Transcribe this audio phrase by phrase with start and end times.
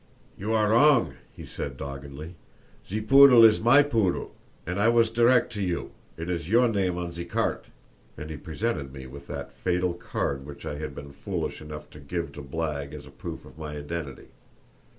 [0.35, 2.33] "You are wrong," he said, doggedly;
[2.89, 4.33] "ze poodle is my poodle!
[4.65, 7.65] And I was direct to you—it is your name on ze carte!"
[8.17, 11.99] And he presented me with that fatal card which I had been foolish enough to
[11.99, 14.29] give to Blagg as a proof of my identity.